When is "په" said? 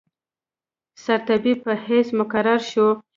1.65-1.73